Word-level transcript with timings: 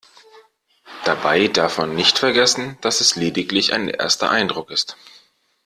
Dabei 1.05 1.47
darf 1.47 1.77
man 1.77 1.93
nicht 1.93 2.17
vergessen, 2.17 2.75
dass 2.81 3.01
es 3.01 3.15
lediglich 3.15 3.71
ein 3.71 3.87
erster 3.87 4.31
Eindruck 4.31 4.71
ist. 4.71 4.97